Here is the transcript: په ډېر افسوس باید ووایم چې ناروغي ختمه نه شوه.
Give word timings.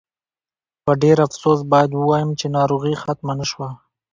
په 0.85 0.91
ډېر 1.01 1.17
افسوس 1.27 1.59
باید 1.71 1.89
ووایم 1.93 2.29
چې 2.39 2.45
ناروغي 2.57 2.95
ختمه 3.03 3.33
نه 3.39 3.45
شوه. 3.51 3.69